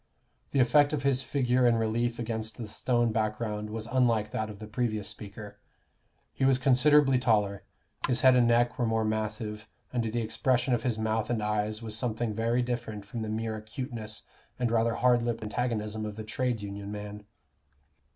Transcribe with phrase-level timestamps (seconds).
[0.49, 4.57] The effect of his figure in relief against the stone background was unlike that of
[4.57, 5.59] the previous speaker.
[6.33, 7.65] He was considerably taller,
[8.07, 11.83] his head and neck were more massive, and the expression of his mouth and eyes
[11.83, 14.23] was something very different from the mere acuteness
[14.57, 17.25] and rather hard lipped antagonism of the trades union man.